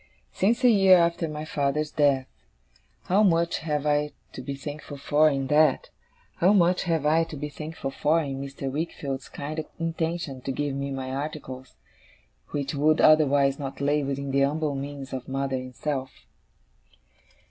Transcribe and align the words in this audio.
'Since 0.31 0.63
a 0.63 0.69
year 0.71 0.97
after 0.97 1.27
my 1.27 1.45
father's 1.45 1.91
death. 1.91 2.25
How 3.03 3.21
much 3.21 3.59
have 3.59 3.85
I 3.85 4.13
to 4.33 4.41
be 4.41 4.55
thankful 4.55 4.97
for, 4.97 5.29
in 5.29 5.45
that! 5.45 5.91
How 6.37 6.53
much 6.53 6.85
have 6.85 7.05
I 7.05 7.23
to 7.25 7.37
be 7.37 7.49
thankful 7.49 7.91
for, 7.91 8.19
in 8.19 8.41
Mr. 8.41 8.71
Wickfield's 8.71 9.29
kind 9.29 9.63
intention 9.79 10.41
to 10.41 10.51
give 10.51 10.73
me 10.73 10.89
my 10.89 11.11
articles, 11.13 11.75
which 12.49 12.73
would 12.73 12.99
otherwise 12.99 13.59
not 13.59 13.79
lay 13.79 14.01
within 14.03 14.31
the 14.31 14.43
umble 14.43 14.73
means 14.73 15.13
of 15.13 15.27
mother 15.27 15.57
and 15.57 15.75
self! 15.75 16.11